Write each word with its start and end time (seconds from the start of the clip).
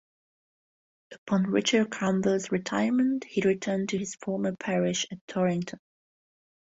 Upon 1.13 1.43
Richard 1.43 1.91
Cromwell's 1.91 2.51
retirement 2.51 3.23
he 3.23 3.41
returned 3.45 3.89
to 3.89 3.99
his 3.99 4.15
former 4.15 4.55
parish 4.55 5.05
at 5.11 5.19
Torrington. 5.27 5.79